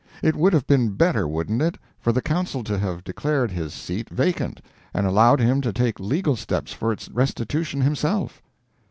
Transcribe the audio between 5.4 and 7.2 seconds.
to take legal steps for its